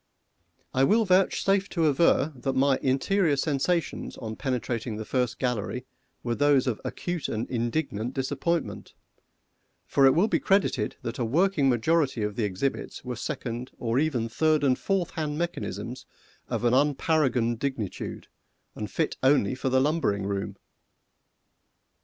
[0.73, 5.85] I will vouchsafe to aver that my interior sensations on penetrating the first gallery
[6.23, 8.95] were those of acute and indignant disappointment,
[9.85, 13.99] for will it be credited that a working majority of the exhibits were second, or
[13.99, 16.07] even third and fourth hand mechanisms
[16.49, 18.27] of an unparagoned dingitude,
[18.73, 20.57] and fit only for the lumbering room?